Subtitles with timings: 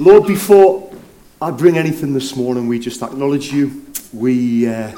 [0.00, 0.92] Lord, before
[1.42, 3.84] I bring anything this morning, we just acknowledge you.
[4.12, 4.92] We, uh,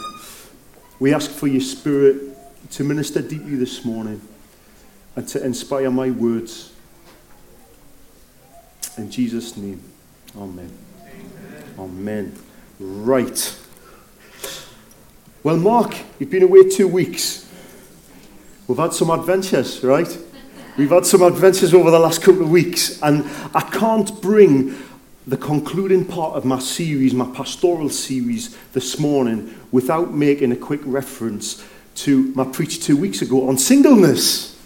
[0.99, 2.37] we ask for your spirit
[2.73, 4.21] to minister deeply this morning
[5.17, 6.75] and to inspire my words.
[8.99, 9.83] In Jesus' name,
[10.37, 10.71] amen.
[11.79, 11.79] Amen.
[11.79, 12.39] amen.
[12.79, 13.59] Right.
[15.43, 17.51] Well, Mark, you've been away two weeks.
[18.69, 20.19] We've had some adventures, right?
[20.77, 23.25] We've had some adventures over the last couple of weeks, and
[23.55, 24.77] I can't bring
[25.27, 30.81] the concluding part of my series, my pastoral series this morning, without making a quick
[30.85, 34.57] reference to my preach two weeks ago on singleness.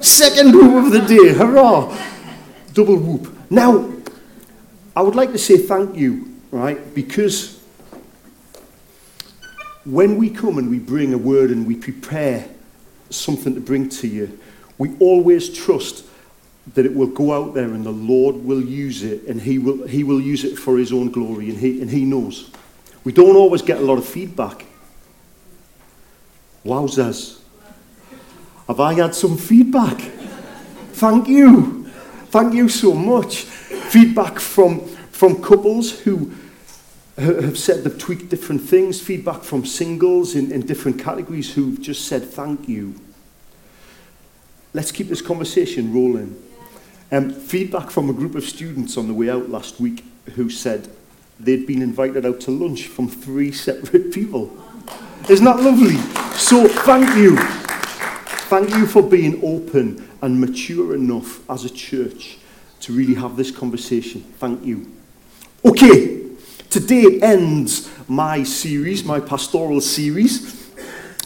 [0.00, 1.96] Second whoop of the day, hurrah!
[2.74, 3.34] Double whoop.
[3.50, 3.90] Now,
[4.94, 6.94] I would like to say thank you, right?
[6.94, 7.58] Because
[9.84, 12.48] when we come and we bring a word and we prepare
[13.08, 14.38] something to bring to you,
[14.78, 16.05] we always trust
[16.74, 19.86] that it will go out there and the Lord will use it and he will,
[19.86, 22.50] he will use it for his own glory and he, and he knows.
[23.04, 24.66] We don't always get a lot of feedback.
[26.64, 27.40] Wowzers.
[28.66, 30.00] Have I had some feedback?
[30.92, 31.84] Thank you.
[32.30, 33.42] Thank you so much.
[33.42, 36.32] Feedback from, from couples who
[37.16, 39.00] have said they've tweaked different things.
[39.00, 42.94] Feedback from singles in, in different categories who've just said thank you.
[44.74, 46.42] Let's keep this conversation rolling.
[47.12, 50.04] Um, feedback from a group of students on the way out last week
[50.34, 50.88] who said
[51.38, 54.50] they'd been invited out to lunch from three separate people.
[55.28, 55.96] Isn't that lovely?
[56.36, 57.36] So thank you.
[58.48, 62.38] Thank you for being open and mature enough as a church
[62.80, 64.22] to really have this conversation.
[64.38, 64.92] Thank you.
[65.64, 66.30] Okay,
[66.70, 70.72] today ends my series, my pastoral series.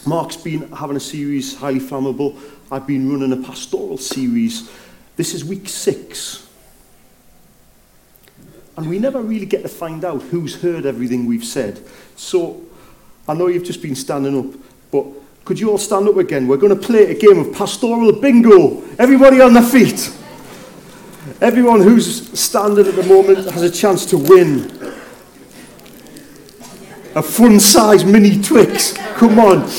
[0.05, 2.39] Mark's been having a series, Highly Flammable.
[2.71, 4.69] I've been running a pastoral series
[5.21, 6.49] this is week six.
[8.75, 11.79] And we never really get to find out who's heard everything we've said.
[12.15, 12.63] So
[13.27, 14.59] I know you've just been standing up,
[14.91, 15.05] but
[15.45, 16.47] could you all stand up again?
[16.47, 18.81] We're going to play a game of pastoral bingo.
[18.97, 20.11] Everybody on their feet.
[21.39, 24.71] Everyone who's standing at the moment has a chance to win
[27.13, 28.93] a fun size mini Twix.
[29.17, 29.69] Come on.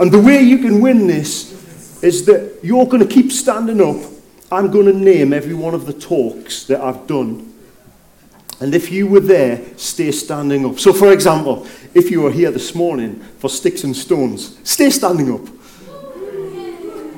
[0.00, 4.15] And the way you can win this is that you're going to keep standing up
[4.50, 7.52] I'm going to name every one of the talks that I've done.
[8.60, 10.78] And if you were there, stay standing up.
[10.78, 15.32] So, for example, if you were here this morning for Sticks and Stones, stay standing
[15.32, 15.46] up.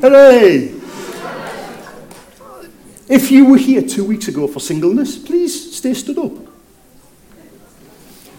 [0.01, 0.75] Hooray!
[3.09, 6.33] If you were here two weeks ago for singleness, please stay stood up.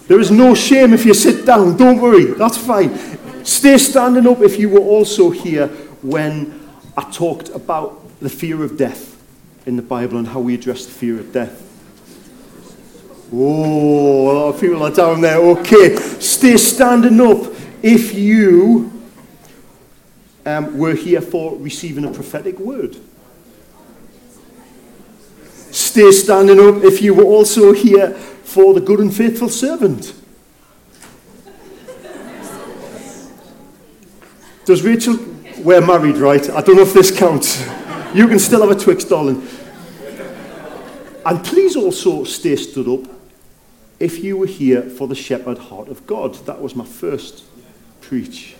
[0.07, 1.77] There is no shame if you sit down.
[1.77, 2.97] Don't worry, that's fine.
[3.45, 5.67] Stay standing up if you were also here
[6.01, 6.69] when
[7.00, 9.16] I talked about the fear of death
[9.66, 11.66] in the Bible and how we address the fear of death.
[13.32, 15.38] Oh, a lot of people are down there.
[15.38, 18.92] Okay, stay standing up if you
[20.46, 22.98] um, were here for receiving a prophetic word.
[25.72, 30.14] Stay standing up if you were also here for the good and faithful servant.
[34.66, 35.28] Does Rachel,
[35.64, 36.50] we're married, right?
[36.50, 37.62] I don't know if this counts.
[38.14, 39.47] You can still have a Twix, darling.
[41.25, 43.12] And please also stay stood up
[44.00, 46.34] if you were here for the shepherd heart of God.
[46.46, 47.44] That was my first
[48.02, 48.56] preach.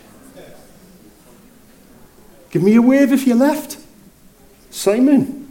[2.52, 3.78] Give me a wave if you left.
[4.70, 5.50] Simon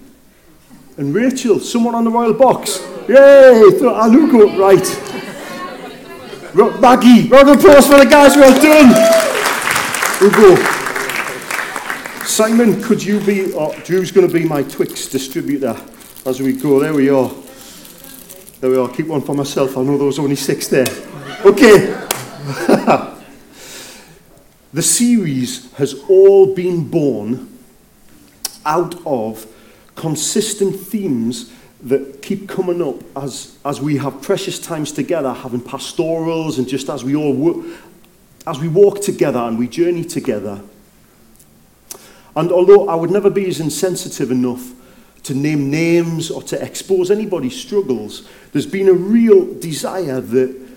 [0.96, 2.80] and Rachel, someone on the royal box.
[3.08, 3.62] Yay!
[3.80, 4.84] Aluko, right.
[6.80, 8.36] Maggie, round of applause for the guys.
[8.36, 8.90] Well done.
[10.22, 10.77] Ugo.
[12.38, 15.76] Simon, could you be, oh, Drew's going to be my Twix distributor
[16.24, 16.78] as we go.
[16.78, 17.32] There we are.
[18.60, 18.88] There we are.
[18.88, 19.76] Keep one for myself.
[19.76, 20.86] I know there was only six there.
[21.44, 21.86] Okay.
[24.72, 27.58] the series has all been born
[28.64, 29.44] out of
[29.96, 36.58] consistent themes that keep coming up as, as we have precious times together, having pastorals,
[36.58, 37.66] and just as we all work,
[38.46, 40.62] as we walk together and we journey together.
[42.38, 44.72] And although I would never be as insensitive enough
[45.24, 50.68] to name names or to expose anybody's struggles, there's been a real desire that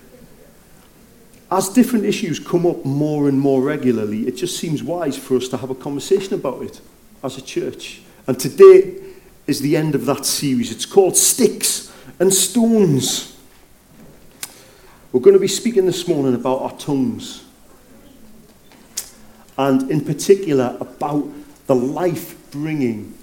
[1.52, 5.46] as different issues come up more and more regularly, it just seems wise for us
[5.50, 6.80] to have a conversation about it
[7.22, 8.02] as a church.
[8.26, 9.00] And today
[9.46, 10.72] is the end of that series.
[10.72, 13.38] It's called Sticks and Stones.
[15.12, 17.44] We're going to be speaking this morning about our tongues.
[19.56, 21.28] And in particular, about
[21.72, 23.16] the life bringing,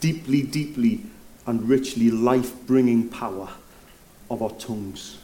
[0.00, 1.06] deeply, deeply
[1.46, 3.48] and richly life bringing power
[4.28, 5.18] of our tongues.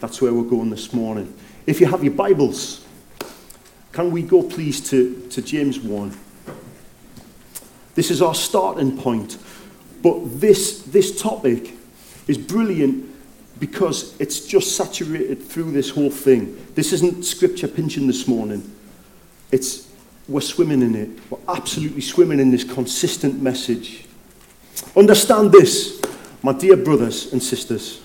[0.00, 1.32] That's where we're going this morning.
[1.64, 2.84] If you have your Bibles,
[3.92, 6.18] can we go please to, to James 1?
[7.94, 9.38] This is our starting point.
[10.02, 11.72] But this, this topic
[12.26, 13.14] is brilliant
[13.60, 16.66] because it's just saturated through this whole thing.
[16.74, 18.74] This isn't scripture pinching this morning.
[19.52, 19.93] It's
[20.28, 21.10] we're swimming in it.
[21.30, 24.06] We're absolutely swimming in this consistent message.
[24.96, 26.00] Understand this,
[26.42, 28.00] my dear brothers and sisters.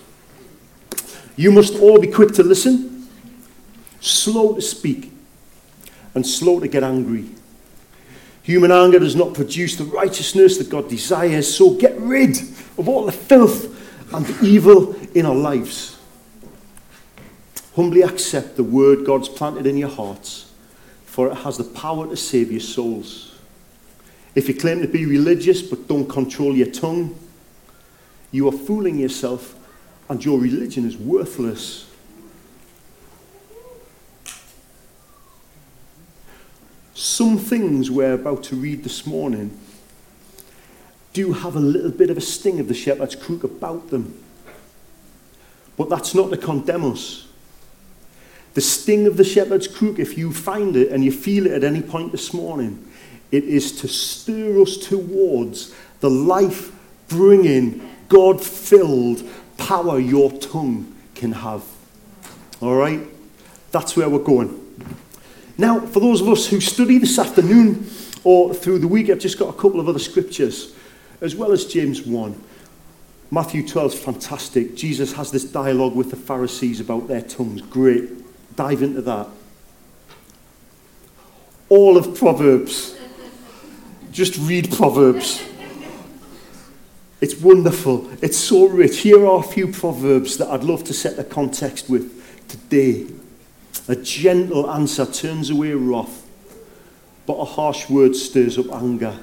[1.36, 3.07] You must all be quick to listen,
[4.01, 5.12] slow to speak,
[6.13, 7.30] and slow to get angry.
[8.44, 12.38] Human anger does not produce the righteousness that God desires, so get rid
[12.77, 13.75] of all the filth
[14.13, 15.98] and the evil in our lives.
[17.75, 20.49] Humbly accept the word God's planted in your hearts,
[21.10, 23.36] for it has the power to save your souls.
[24.36, 27.18] If you claim to be religious but don't control your tongue,
[28.32, 29.56] you are fooling yourself
[30.08, 31.90] and your religion is worthless.
[36.94, 39.60] Some things we're about to read this morning
[41.14, 44.24] do have a little bit of a sting of the shepherd's crook about them.
[45.76, 47.29] But that's not to condemn us.
[48.54, 51.63] The sting of the shepherd's crook, if you find it and you feel it at
[51.63, 52.86] any point this morning,
[53.31, 56.72] it is to stir us towards the life
[57.07, 59.24] bringing, God filled
[59.57, 61.63] power your tongue can have.
[62.62, 63.01] All right?
[63.72, 64.66] That's where we're going.
[65.57, 67.90] Now, for those of us who study this afternoon
[68.24, 70.74] or through the week, I've just got a couple of other scriptures,
[71.22, 72.44] as well as James 1.
[73.31, 74.75] Matthew 12 is fantastic.
[74.75, 77.62] Jesus has this dialogue with the Pharisees about their tongues.
[77.62, 78.10] Great.
[78.60, 79.26] Dive into that.
[81.70, 82.94] All of Proverbs.
[84.12, 85.42] Just read Proverbs.
[87.22, 88.10] It's wonderful.
[88.22, 88.98] It's so rich.
[88.98, 93.08] Here are a few proverbs that I'd love to set the context with today.
[93.88, 96.30] A gentle answer turns away wrath,
[97.26, 99.18] but a harsh word stirs up anger.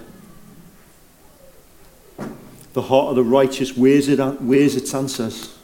[2.72, 5.58] The heart of the righteous weighs, it, weighs its answers,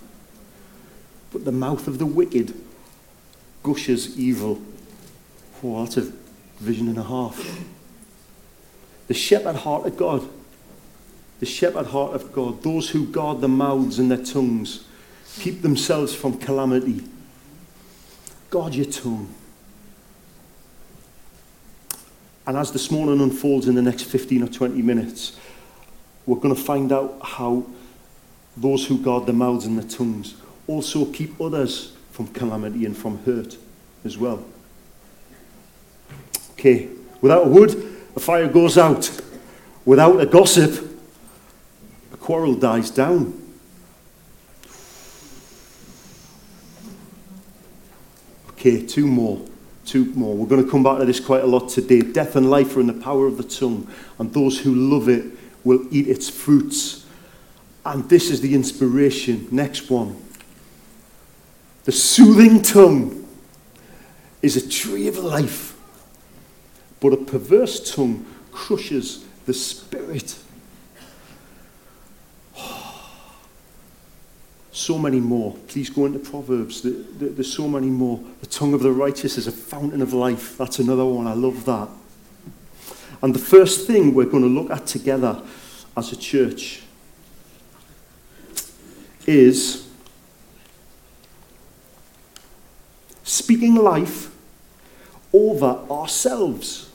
[1.32, 2.61] but the mouth of the wicked
[3.62, 4.60] gushes evil.
[5.62, 6.12] Oh, that's a
[6.58, 7.64] vision and a half.
[9.08, 10.28] The shepherd heart of God
[11.42, 14.84] the shepherd heart of God, those who guard their mouths and their tongues,
[15.40, 17.02] keep themselves from calamity.
[18.48, 19.34] Guard your tongue.
[22.46, 25.36] And as this morning unfolds in the next 15 or 20 minutes,
[26.26, 27.66] we're going to find out how
[28.56, 30.36] those who guard their mouths and their tongues
[30.68, 33.56] also keep others from calamity and from hurt
[34.04, 34.44] as well.
[36.52, 36.88] Okay,
[37.20, 37.70] without a wood,
[38.14, 39.10] a fire goes out.
[39.84, 41.00] Without a gossip,
[42.12, 43.38] a quarrel dies down.
[48.50, 49.44] Okay, two more.
[49.84, 50.36] Two more.
[50.36, 52.00] We're going to come back to this quite a lot today.
[52.00, 53.88] Death and life are in the power of the tongue,
[54.20, 55.24] and those who love it
[55.64, 57.04] will eat its fruits.
[57.84, 59.48] And this is the inspiration.
[59.50, 60.16] Next one.
[61.84, 63.26] The soothing tongue
[64.40, 65.76] is a tree of life,
[67.00, 70.36] but a perverse tongue crushes the spirit.
[74.72, 75.56] so many more.
[75.66, 76.82] Please go into Proverbs.
[76.84, 78.20] There's so many more.
[78.40, 80.56] The tongue of the righteous is a fountain of life.
[80.56, 81.26] That's another one.
[81.26, 81.88] I love that.
[83.22, 85.42] And the first thing we're going to look at together
[85.96, 86.82] as a church
[89.26, 89.88] is
[93.24, 94.34] speaking life
[95.32, 96.90] over ourselves.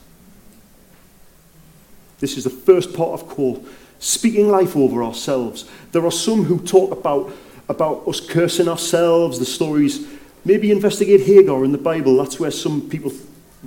[2.20, 3.64] This is the first part of call.
[3.98, 5.68] Speaking life over ourselves.
[5.92, 7.32] There are some who talk about
[7.68, 10.06] about us cursing ourselves, the stories.
[10.44, 12.16] Maybe investigate Hagar in the Bible.
[12.16, 13.12] That's where some people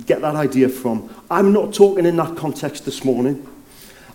[0.06, 1.14] get that idea from.
[1.30, 3.46] I'm not talking in that context this morning.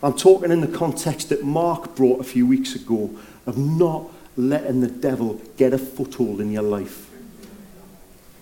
[0.04, 3.10] I'm talking in the context that Mark brought a few weeks ago
[3.46, 7.07] of not letting the devil get a foothold in your life.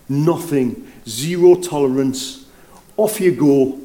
[0.08, 2.46] Nothing, zero tolerance,
[2.96, 3.80] off you go,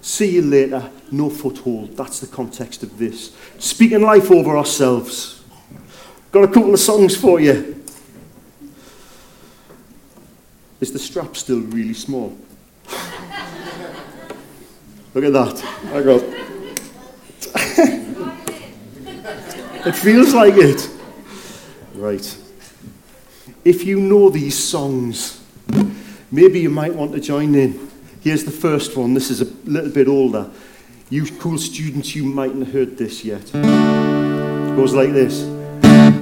[0.00, 1.96] see you later, no foothold.
[1.96, 3.34] That's the context of this.
[3.58, 5.42] Speaking life over ourselves.
[6.32, 7.82] Got a couple of songs for you.
[10.80, 12.36] Is the strap still really small?
[15.14, 15.64] Look at that.
[15.92, 16.22] I got.
[19.86, 20.90] it feels like it.
[21.94, 22.36] Right.
[23.64, 25.37] If you know these songs,
[26.30, 27.90] maybe you might want to join in.
[28.20, 29.14] Here's the first one.
[29.14, 30.50] This is a little bit older.
[31.10, 33.42] You cool students, you mightn't have heard this yet.
[33.54, 35.44] It goes like this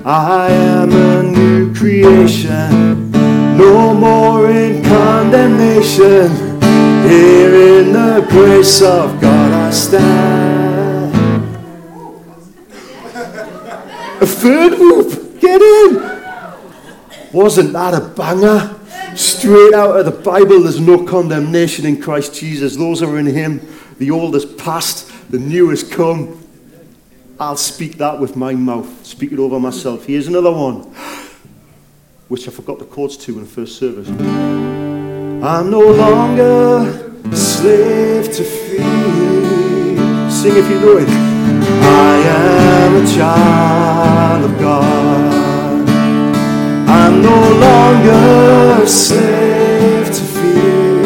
[0.05, 3.11] I am a new creation,
[3.57, 6.61] no more in condemnation.
[7.09, 11.15] Here in the grace of God I stand.
[14.23, 15.97] A third whoop, get in.
[17.33, 18.76] Wasn't that a banger?
[19.17, 22.77] Straight out of the Bible, there's no condemnation in Christ Jesus.
[22.77, 23.67] Those who are in Him.
[23.99, 26.43] The old is past, the new has come.
[27.41, 30.05] I'll speak that with my mouth, speak it over myself.
[30.05, 30.83] Here's another one,
[32.29, 34.09] which I forgot the chords to in the first service.
[34.09, 38.81] I'm no longer a slave to fear.
[40.31, 41.09] Sing if you know it.
[41.09, 45.26] I am a child of God.
[47.23, 51.03] No longer a slave to fear.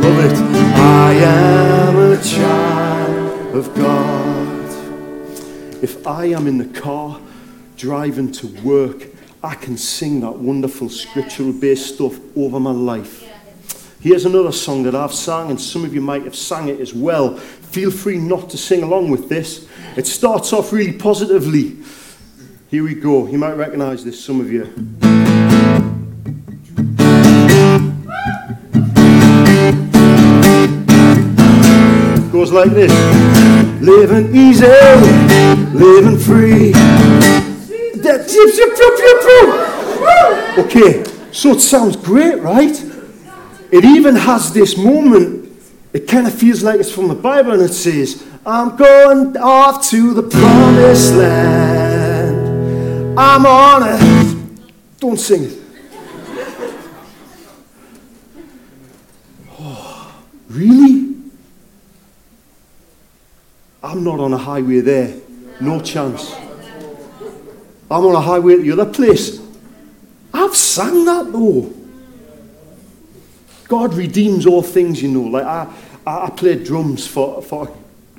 [0.00, 0.38] Love it.
[0.76, 4.24] I am a child of God.
[5.82, 7.20] If I am in the car
[7.76, 9.08] driving to work,
[9.42, 13.22] I can sing that wonderful scriptural based stuff over my life.
[14.00, 16.94] Here's another song that I've sung, and some of you might have sang it as
[16.94, 17.36] well.
[17.36, 19.66] Feel free not to sing along with this.
[19.96, 21.76] It starts off really positively.
[22.74, 23.28] Here we go.
[23.28, 24.64] You might recognize this, some of you.
[32.32, 32.90] Goes like this
[33.80, 34.66] Living easy,
[35.72, 36.72] living free.
[40.58, 42.76] Okay, so it sounds great, right?
[43.70, 45.48] It even has this moment,
[45.92, 49.88] it kind of feels like it's from the Bible, and it says, I'm going off
[49.90, 51.83] to the promised land.
[53.16, 55.00] I'm on it.
[55.00, 55.58] Don't sing it.
[59.56, 61.14] Oh, really?
[63.82, 65.14] I'm not on a highway there.
[65.60, 66.34] No chance.
[67.90, 69.40] I'm on a highway to the other place.
[70.32, 71.72] I've sang that though.
[73.68, 75.22] God redeems all things, you know.
[75.22, 75.72] Like I,
[76.06, 77.74] I played drums for, for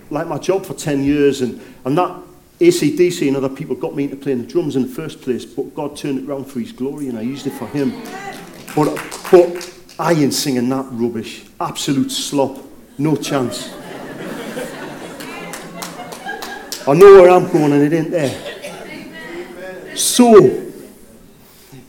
[0.10, 2.25] like my job for 10 years, and, and that
[2.60, 5.76] AC/DC and other people got me into playing the drums in the first place, but
[5.76, 7.92] God turned it around for His glory, and I used it for Him.
[8.76, 8.96] But,
[9.32, 11.46] but I ain't singing that rubbish.
[11.60, 12.58] Absolute slop.
[12.98, 13.74] No chance.
[16.88, 19.98] I know where I'm going, and it ain't there.
[19.98, 20.72] So,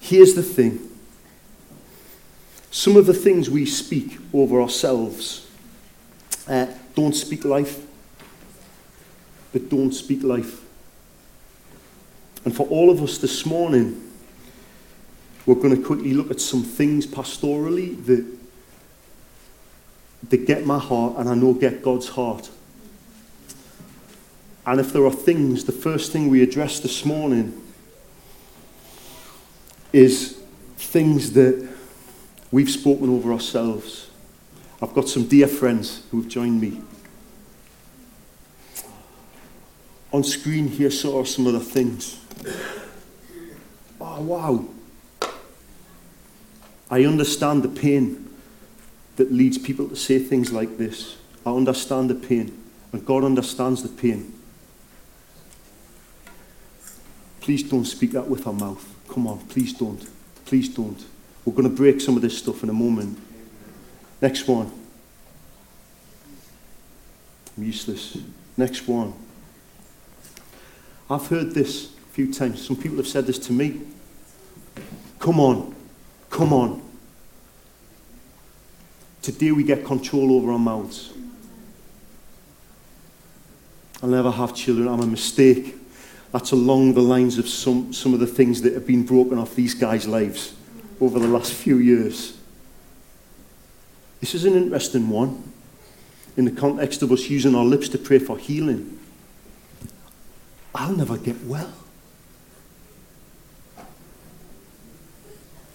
[0.00, 0.80] here's the thing.
[2.70, 5.46] Some of the things we speak over ourselves
[6.48, 7.84] uh, don't speak life,
[9.52, 10.62] but don't speak life.
[12.44, 14.02] And for all of us this morning,
[15.46, 18.24] we're going to quickly look at some things pastorally that,
[20.30, 22.50] that get my heart and I know get God's heart.
[24.66, 27.62] And if there are things, the first thing we address this morning
[29.92, 30.42] is
[30.76, 31.68] things that
[32.50, 34.10] we've spoken over ourselves.
[34.82, 36.82] I've got some dear friends who have joined me.
[40.16, 42.18] On screen here saw some other things.
[44.00, 44.64] Oh, wow.
[46.90, 48.26] I understand the pain
[49.16, 51.18] that leads people to say things like this.
[51.44, 52.58] I understand the pain,
[52.94, 54.32] and God understands the pain.
[57.42, 58.88] Please don't speak that with our mouth.
[59.08, 60.02] Come on, please don't.
[60.46, 61.04] Please don't.
[61.44, 63.18] We're going to break some of this stuff in a moment.
[64.22, 64.72] Next one.
[67.54, 68.16] I'm useless.
[68.56, 69.12] Next one.
[71.08, 72.66] I've heard this a few times.
[72.66, 73.80] Some people have said this to me.
[75.18, 75.74] Come on.
[76.30, 76.82] Come on.
[79.22, 81.12] Today we get control over our mouths.
[84.02, 84.88] I'll never have children.
[84.88, 85.76] I'm a mistake.
[86.32, 89.54] That's along the lines of some, some of the things that have been broken off
[89.54, 90.54] these guys' lives
[91.00, 92.36] over the last few years.
[94.20, 95.52] This is an interesting one
[96.36, 98.95] in the context of us using our lips to pray for healing.
[100.76, 101.72] I'll never get well.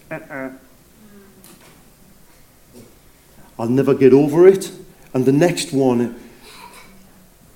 [0.08, 0.50] Uh-uh.
[3.58, 4.70] I'll never get over it.
[5.12, 6.18] And the next one,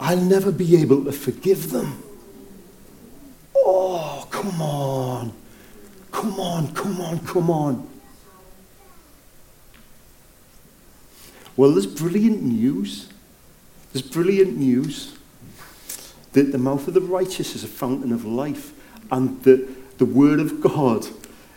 [0.00, 2.03] I'll never be able to forgive them.
[3.55, 5.33] Oh, come on.
[6.11, 7.88] Come on, come on, come on.
[11.57, 13.09] Well, there's brilliant news.
[13.93, 15.17] There's brilliant news
[16.37, 18.73] that the mouth of the righteous is a fountain of life,
[19.11, 21.07] and that the Word of God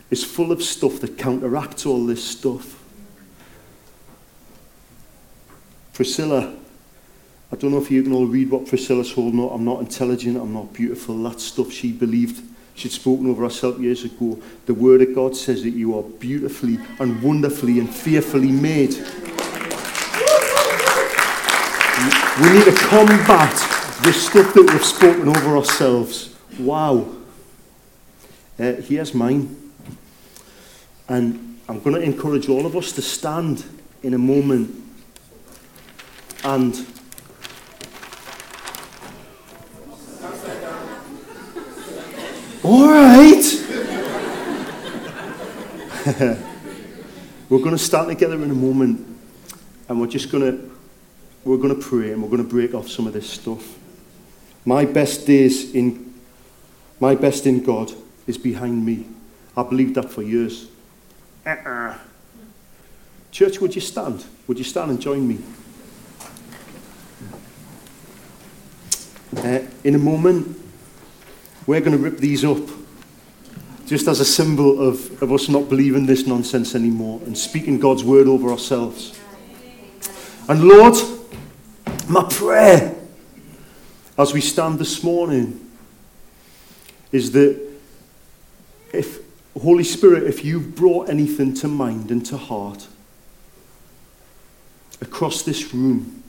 [0.10, 2.82] is full of stuff that counteracts all this stuff.
[5.94, 6.56] Priscilla
[7.52, 9.52] I don't know if you can all read what Priscilla's holding up.
[9.52, 11.18] I'm not intelligent, I'm not beautiful.
[11.24, 12.44] That stuff she believed.
[12.76, 14.40] She'd spoken over herself years ago.
[14.68, 18.94] The Word of God says that you are beautifully and wonderfully and fearfully made.
[22.40, 26.36] We need to combat the stuff that we've spoken over ourselves.
[26.60, 27.08] Wow.
[28.58, 29.56] Uh, here's mine.
[31.08, 33.64] And I'm going to encourage all of us to stand
[34.04, 34.76] in a moment
[36.44, 36.86] and
[42.62, 43.42] All right.
[47.50, 49.08] we're going to stand together in a moment
[49.88, 50.72] and we're just going to
[51.46, 53.79] we're going to pray and we're going to break off some of this stuff.
[54.66, 56.10] My best days in
[57.00, 57.94] my best in God
[58.28, 59.08] is behind me.
[59.56, 60.68] I believed that for years.
[61.46, 61.98] Uh-uh.
[63.32, 64.26] Church, would you stand?
[64.48, 65.40] Would you stand and join me?
[69.38, 70.60] Uh, in a moment,
[71.66, 72.58] we're going to rip these up
[73.86, 78.04] just as a symbol of, of us not believing this nonsense anymore and speaking God's
[78.04, 79.20] word over ourselves.
[80.48, 80.96] And Lord,
[82.08, 82.99] my prayer
[84.20, 85.72] as we stand this morning
[87.14, 87.58] is that
[88.92, 89.20] if,
[89.60, 92.88] Holy Spirit, if you've brought anything to mind and to heart
[95.02, 96.22] across this room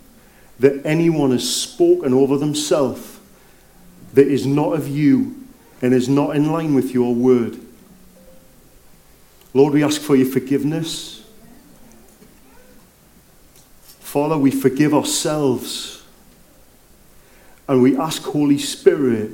[0.61, 3.19] that anyone has spoken over themselves
[4.15, 5.45] that is not of you
[5.83, 7.59] and is not in line with your word.
[9.53, 11.25] Lord, we ask for your forgiveness.
[13.99, 16.00] Father, we forgive ourselves.
[17.71, 19.31] And we ask, Holy Spirit,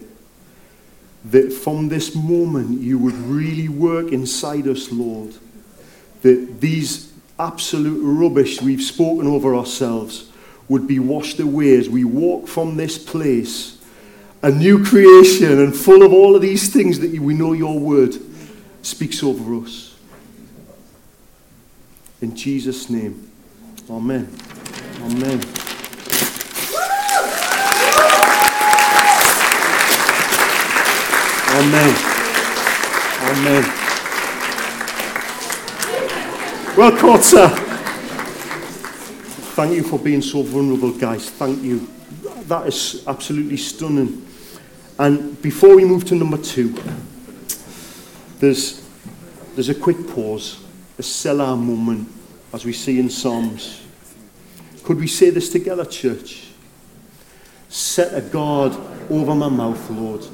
[1.24, 5.32] that from this moment you would really work inside us, Lord.
[6.20, 10.30] That these absolute rubbish we've spoken over ourselves
[10.68, 13.78] would be washed away as we walk from this place
[14.42, 18.14] a new creation and full of all of these things that we know your word
[18.82, 19.96] speaks over us.
[22.20, 23.32] In Jesus' name,
[23.88, 24.28] Amen.
[25.00, 25.65] Amen.
[31.56, 31.96] Amen.
[33.22, 33.64] Amen.
[36.76, 37.48] Well, Quarter,
[39.54, 41.30] thank you for being so vulnerable, guys.
[41.30, 41.88] Thank you.
[42.42, 44.26] That is absolutely stunning.
[44.98, 46.74] And before we move to number two,
[48.38, 48.86] there's,
[49.54, 50.62] there's a quick pause,
[50.98, 52.06] a Selah moment,
[52.52, 53.82] as we see in Psalms.
[54.84, 56.48] Could we say this together, church?
[57.70, 58.76] Set a guard
[59.08, 60.26] over my mouth, Lord.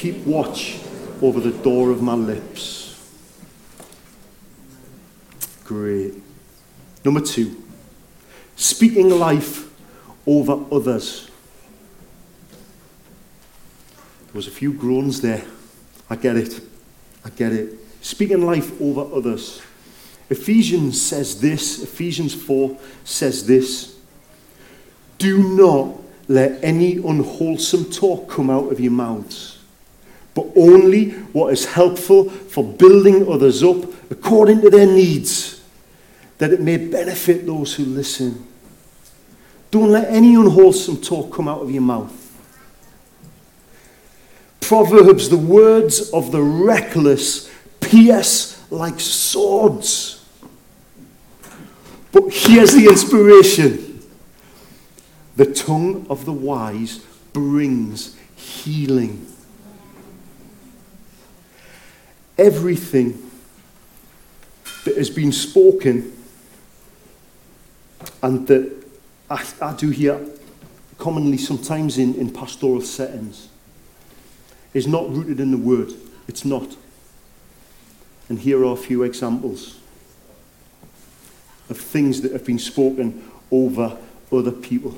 [0.00, 0.78] Keep watch
[1.20, 2.98] over the door of my lips.
[5.62, 6.14] Great.
[7.04, 7.62] Number two,
[8.56, 9.70] speaking life
[10.26, 11.30] over others.
[14.24, 15.44] There was a few groans there.
[16.08, 16.62] I get it.
[17.22, 17.74] I get it.
[18.00, 19.60] Speaking life over others.
[20.30, 23.98] Ephesians says this, Ephesians 4 says this.
[25.18, 29.58] Do not let any unwholesome talk come out of your mouths,
[30.40, 33.76] but only what is helpful for building others up
[34.10, 35.62] according to their needs,
[36.38, 38.46] that it may benefit those who listen.
[39.70, 42.16] Don't let any unwholesome talk come out of your mouth.
[44.60, 47.50] Proverbs, the words of the reckless
[47.80, 50.24] pierce like swords.
[52.12, 54.08] But here's the inspiration
[55.36, 59.29] the tongue of the wise brings healing.
[62.40, 63.30] Everything
[64.86, 66.16] that has been spoken
[68.22, 68.82] and that
[69.28, 70.18] I, I do hear
[70.96, 73.48] commonly sometimes in, in pastoral settings
[74.72, 75.92] is not rooted in the word.
[76.28, 76.76] It's not.
[78.30, 79.78] And here are a few examples
[81.68, 83.98] of things that have been spoken over
[84.32, 84.96] other people.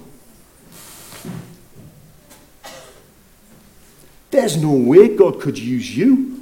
[4.30, 6.41] There's no way God could use you.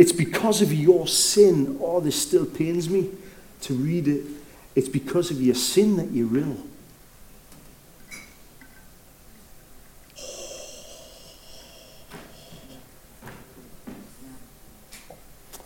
[0.00, 1.76] It's because of your sin.
[1.78, 3.10] Oh, this still pains me
[3.60, 4.24] to read it.
[4.74, 6.56] It's because of your sin that you're ill.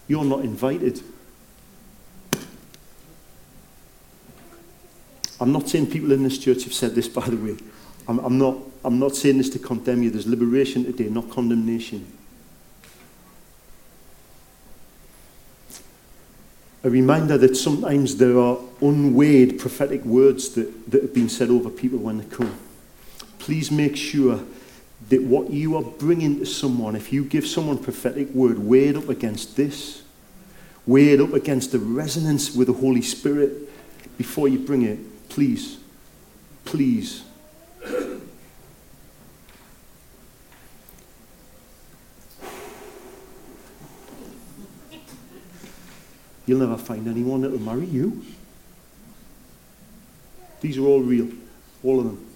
[0.09, 1.01] You're not invited.
[5.41, 7.57] I'm not saying people in this church have said this, by the way.
[8.09, 10.11] I'm, I'm, not, I'm not saying this to condemn you.
[10.11, 12.24] There's liberation today, not condemnation.
[16.85, 21.71] A reminder that sometimes there are unweighed prophetic words that, that have been said over
[21.71, 22.55] people when they come.
[23.39, 24.41] Please make sure
[25.09, 28.97] that what you are bringing to someone, if you give someone prophetic word, weigh it
[28.97, 30.03] up against this,
[30.87, 33.53] weigh it up against the resonance with the Holy Spirit
[34.19, 35.29] before you bring it.
[35.31, 35.79] Please,
[36.67, 37.25] please.
[46.47, 48.25] You'll never find anyone that will marry you.
[50.61, 51.29] These are all real,
[51.83, 52.27] all of them.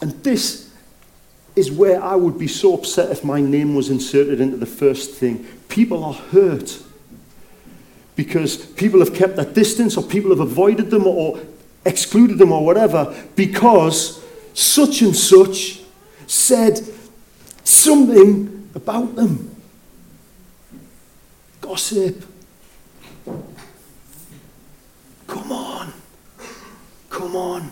[0.00, 0.70] And this
[1.54, 5.12] is where I would be so upset if my name was inserted into the first
[5.12, 5.46] thing.
[5.68, 6.82] People are hurt
[8.14, 11.40] because people have kept that distance or people have avoided them or
[11.84, 15.80] excluded them or whatever because such and such
[16.26, 16.80] said
[17.64, 19.55] something about them.
[21.66, 22.24] Gossip.
[25.26, 25.92] Come on.
[27.10, 27.70] Come on.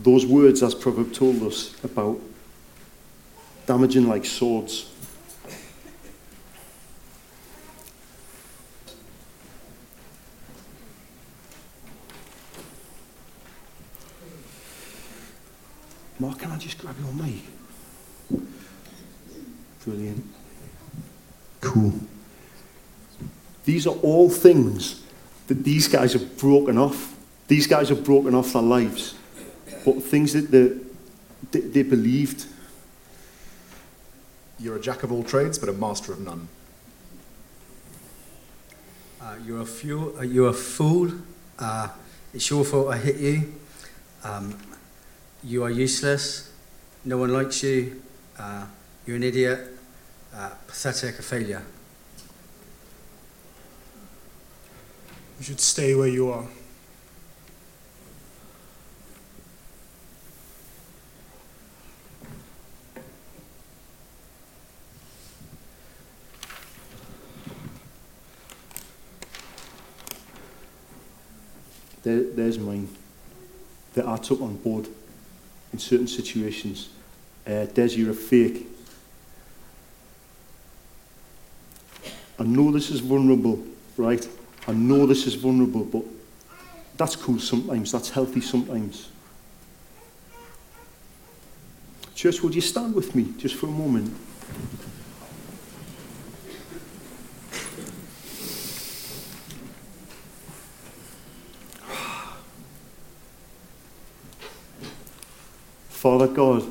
[0.00, 2.18] Those words, as Proverb told us, about
[3.66, 4.89] damaging like swords.
[16.20, 17.42] Mark, can I just grab your mic?
[19.84, 20.22] Brilliant.
[21.62, 21.94] Cool.
[23.64, 25.02] These are all things
[25.46, 27.16] that these guys have broken off.
[27.48, 29.14] These guys have broken off their lives.
[29.82, 30.78] But things that they,
[31.52, 32.46] they, they believed.
[34.58, 36.48] You're a jack of all trades, but a master of none.
[39.22, 41.12] Uh, you're, a fool, uh, you're a fool.
[41.58, 41.88] Uh,
[42.34, 43.54] it's your fault I hit you.
[44.22, 44.54] Um,
[45.42, 46.52] you are useless.
[47.04, 48.02] No one likes you.
[48.38, 48.66] Uh,
[49.06, 49.78] you're an idiot.
[50.34, 51.62] Uh, pathetic, a failure.
[55.38, 56.46] You should stay where you are.
[72.02, 72.88] There, there's mine
[73.94, 74.88] that I took on board
[75.72, 76.90] in certain situations.
[77.46, 78.66] Uh, Dez, you're a fake.
[82.38, 83.62] I know this is vulnerable,
[83.96, 84.26] right?
[84.66, 86.04] I know this is vulnerable, but
[86.96, 87.92] that's cool sometimes.
[87.92, 89.10] That's healthy sometimes.
[92.14, 94.14] Church, would you stand with me just for a moment?
[105.88, 106.64] Father God,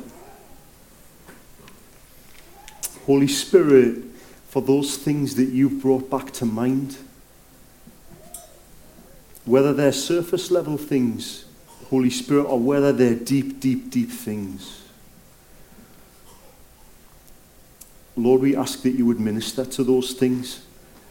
[3.09, 4.03] Holy Spirit,
[4.49, 6.95] for those things that you've brought back to mind,
[9.45, 11.45] whether they're surface level things,
[11.89, 14.83] Holy Spirit, or whether they're deep, deep, deep things.
[18.15, 20.61] Lord, we ask that you would minister to those things.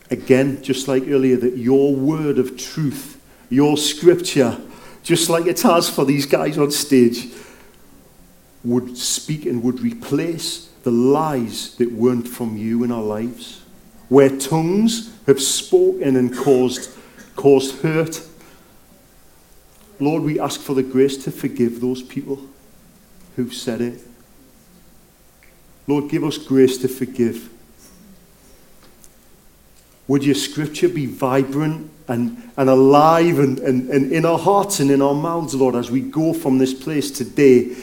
[0.09, 4.57] Again, just like earlier, that your word of truth, your scripture,
[5.03, 7.27] just like it has for these guys on stage,
[8.63, 13.63] would speak and would replace the lies that weren't from you in our lives.
[14.09, 16.91] Where tongues have spoken and caused,
[17.37, 18.23] caused hurt.
[20.01, 22.41] Lord, we ask for the grace to forgive those people
[23.37, 24.01] who've said it.
[25.87, 27.51] Lord, give us grace to forgive.
[30.07, 34.91] Would your scripture be vibrant and, and alive and, and, and in our hearts and
[34.91, 37.77] in our mouths, Lord, as we go from this place today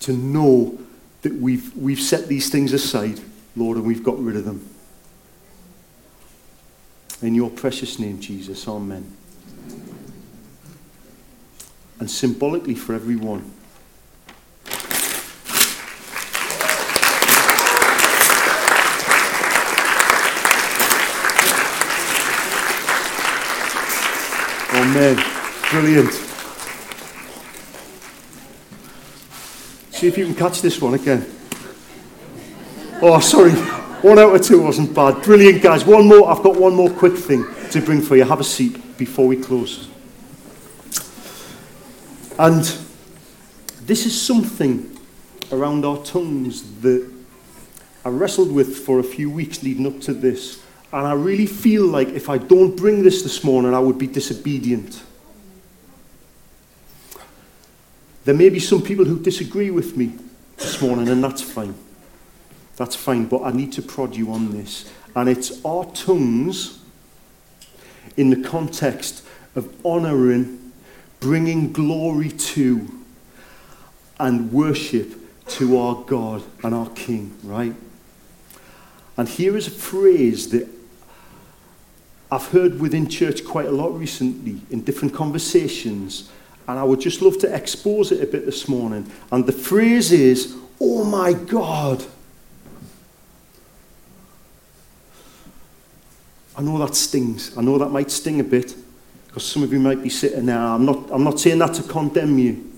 [0.00, 0.78] to know
[1.22, 3.20] that we've, we've set these things aside,
[3.56, 4.68] Lord, and we've got rid of them.
[7.20, 9.16] In your precious name, Jesus, amen.
[11.98, 13.52] And symbolically for everyone.
[24.74, 25.22] Amen.
[25.70, 26.27] Brilliant.
[29.98, 31.26] See if you can catch this one again.
[33.02, 33.50] Oh, sorry.
[33.50, 35.24] One out of two wasn't bad.
[35.24, 35.84] Brilliant, guys.
[35.84, 36.30] One more.
[36.30, 38.22] I've got one more quick thing to bring for you.
[38.22, 39.88] Have a seat before we close.
[42.38, 42.62] And
[43.86, 44.96] this is something
[45.50, 47.10] around our tongues that
[48.04, 50.62] I wrestled with for a few weeks leading up to this.
[50.92, 54.06] And I really feel like if I don't bring this this morning, I would be
[54.06, 55.02] disobedient.
[58.28, 60.12] There may be some people who disagree with me
[60.58, 61.74] this morning, and that's fine.
[62.76, 64.92] That's fine, but I need to prod you on this.
[65.16, 66.78] And it's our tongues
[68.18, 69.24] in the context
[69.56, 70.72] of honouring,
[71.20, 72.86] bringing glory to,
[74.20, 75.14] and worship
[75.52, 77.74] to our God and our King, right?
[79.16, 80.68] And here is a phrase that
[82.30, 86.30] I've heard within church quite a lot recently in different conversations,
[86.68, 89.10] and I would just love to expose it a bit this morning.
[89.32, 92.04] And the phrase is, Oh my God.
[96.56, 97.56] I know that stings.
[97.56, 98.76] I know that might sting a bit
[99.26, 100.58] because some of you might be sitting there.
[100.58, 102.70] I'm not, I'm not saying that to condemn you.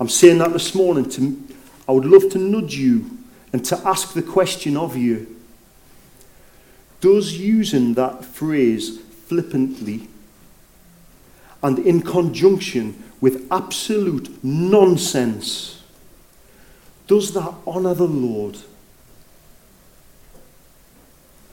[0.00, 1.40] I'm saying that this morning to,
[1.88, 3.18] I would love to nudge you
[3.52, 5.36] and to ask the question of you
[7.00, 10.08] Does using that phrase flippantly
[11.64, 15.82] and in conjunction with absolute nonsense,
[17.06, 18.58] does that honour the Lord?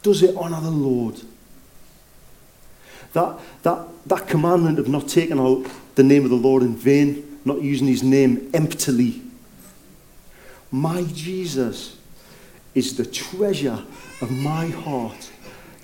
[0.04, 1.21] Does it honour the Lord?
[3.13, 7.39] That, that, that commandment of not taking out the name of the Lord in vain,
[7.45, 9.21] not using his name emptily.
[10.71, 11.97] My Jesus
[12.76, 13.82] is the treasure
[14.19, 15.32] of my heart.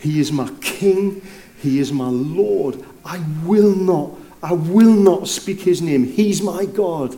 [0.02, 1.22] He is my King.
[1.58, 2.84] He is my Lord.
[3.04, 4.12] I will not,
[4.44, 6.06] I will not speak his name.
[6.06, 7.18] He's my God.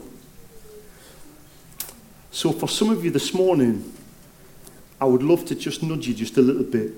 [2.31, 3.91] So for some of you this morning,
[5.01, 6.93] I would love to just nudge you just a little bit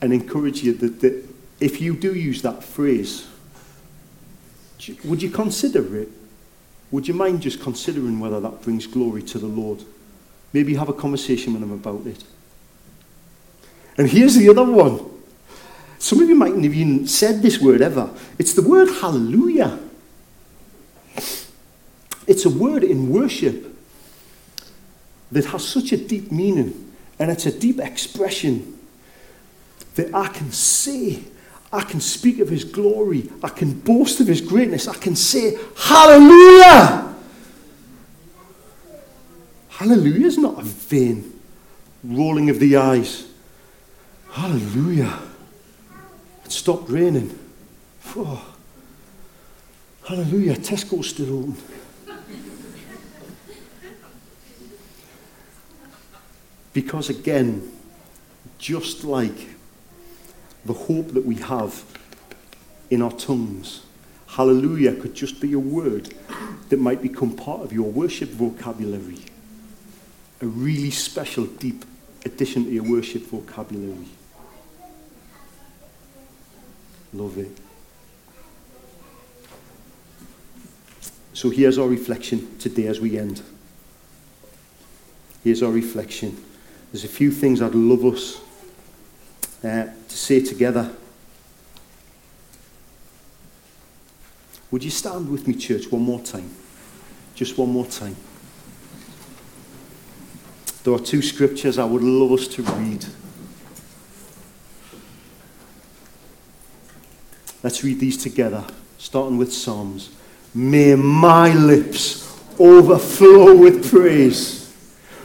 [0.00, 1.24] and encourage you that, that
[1.60, 3.28] if you do use that phrase,
[5.04, 6.08] would you consider it?
[6.90, 9.84] Would you mind just considering whether that brings glory to the Lord?
[10.52, 12.24] Maybe have a conversation with him about it.
[13.98, 15.00] And here's the other one.
[15.98, 18.10] Some of you mightn't have even said this word ever.
[18.38, 19.78] It's the word hallelujah.
[22.26, 23.76] It's a word in worship
[25.32, 28.78] that has such a deep meaning and it's a deep expression
[29.96, 31.24] that I can say
[31.72, 33.30] I can speak of his glory.
[33.42, 34.88] I can boast of his greatness.
[34.88, 37.14] I can say, Hallelujah!
[39.68, 41.40] Hallelujah is not a vain
[42.02, 43.27] rolling of the eyes.
[44.38, 45.18] Hallelujah.
[46.44, 47.36] It stopped raining.
[48.14, 48.54] Oh.
[50.04, 50.54] Hallelujah.
[50.54, 51.56] Tesco's still open.
[56.72, 57.68] because again,
[58.58, 59.48] just like
[60.64, 61.82] the hope that we have
[62.90, 63.84] in our tongues.
[64.28, 66.14] Hallelujah could just be a word
[66.68, 69.18] that might become part of your worship vocabulary.
[70.40, 71.84] A really special, deep
[72.24, 74.06] addition to your worship vocabulary.
[77.12, 77.58] Love it.
[81.32, 83.42] So here's our reflection today as we end.
[85.44, 86.36] Here's our reflection.
[86.92, 88.40] There's a few things I'd love us
[89.62, 90.90] uh, to say together.
[94.70, 96.50] Would you stand with me, church, one more time?
[97.34, 98.16] Just one more time.
[100.84, 103.06] There are two scriptures I would love us to read.
[107.68, 108.64] Let's read these together,
[108.96, 110.08] starting with Psalms.
[110.54, 114.74] May my lips overflow with praise,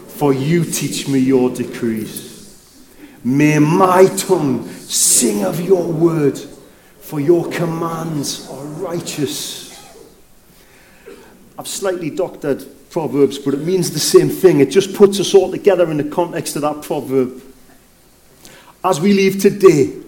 [0.08, 2.86] for you teach me your decrees.
[3.24, 6.38] May my tongue sing of your word,
[7.00, 9.98] for your commands are righteous.
[11.58, 14.60] I've slightly doctored Proverbs, but it means the same thing.
[14.60, 17.42] It just puts us all together in the context of that proverb.
[18.84, 20.03] As we leave today,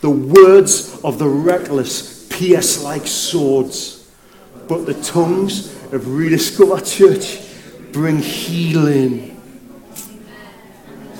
[0.00, 4.10] the words of the reckless pierce like swords,
[4.68, 7.40] but the tongues of Rediscover Church
[7.92, 9.40] bring healing.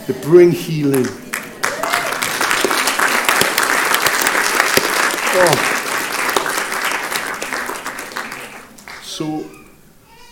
[0.07, 1.07] They bring healing.
[5.41, 5.75] Oh.
[9.03, 9.45] So,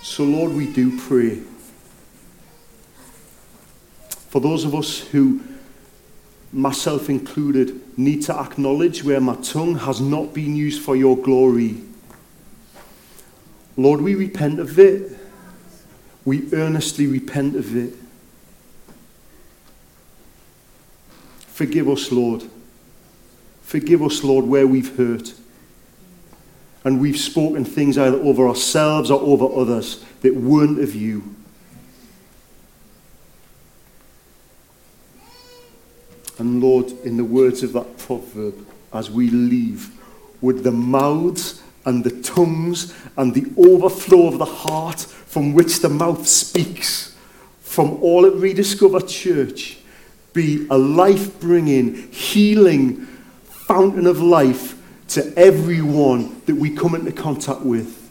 [0.02, 1.42] so Lord, we do pray.
[4.30, 5.40] For those of us who,
[6.52, 11.82] myself included, need to acknowledge where my tongue has not been used for your glory.
[13.76, 15.12] Lord, we repent of it.
[16.24, 17.94] We earnestly repent of it.
[21.48, 22.44] Forgive us, Lord.
[23.62, 25.34] Forgive us, Lord, where we've hurt
[26.86, 31.35] and we've spoken things either over ourselves or over others that weren't of you.
[36.38, 39.90] And Lord, in the words of that proverb, as we leave,
[40.40, 45.88] would the mouths and the tongues and the overflow of the heart from which the
[45.88, 47.16] mouth speaks
[47.76, 49.76] from all at Rediscover Church
[50.32, 53.06] be a life bringing, healing
[53.44, 58.02] fountain of life to everyone that we come into contact with.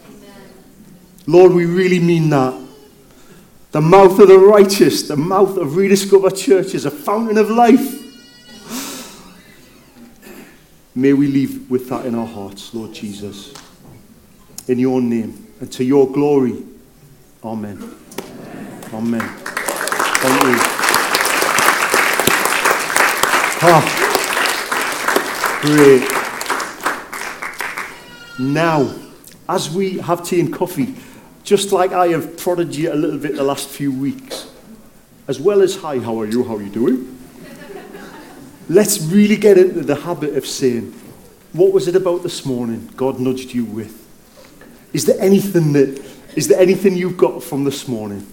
[1.25, 2.53] Lord, we really mean that.
[3.71, 8.04] The mouth of the righteous, the mouth of Rediscover Church is a fountain of life.
[10.97, 13.53] May we leave with that in our hearts, Lord Jesus.
[14.69, 16.63] In your name and to your glory.
[17.43, 17.77] Amen.
[18.93, 19.29] Amen.
[20.21, 20.58] Thank you.
[23.67, 23.84] Ah,
[25.62, 26.08] great.
[28.39, 28.95] Now,
[29.49, 30.95] as we have tea and coffee,
[31.43, 34.49] just like I have prodded you a little bit the last few weeks,
[35.27, 37.17] as well as hi, how are you, how are you doing?
[38.67, 40.91] Let's really get into the habit of saying,
[41.54, 44.01] what was it about this morning God nudged you with?
[44.91, 46.04] Is there anything that,
[46.36, 48.25] is there anything you've got from this morning